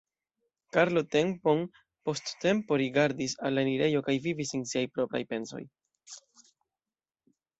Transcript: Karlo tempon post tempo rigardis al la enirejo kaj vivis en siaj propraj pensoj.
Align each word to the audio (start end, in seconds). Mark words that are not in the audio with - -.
Karlo 0.75 1.01
tempon 1.15 1.59
post 2.09 2.31
tempo 2.45 2.79
rigardis 2.83 3.35
al 3.49 3.55
la 3.57 3.65
enirejo 3.67 4.01
kaj 4.09 4.15
vivis 4.25 4.53
en 4.61 4.63
siaj 4.73 4.83
propraj 4.97 5.23
pensoj. 5.35 5.63